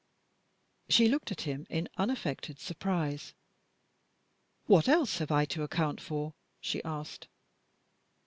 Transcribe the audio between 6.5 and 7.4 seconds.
she asked.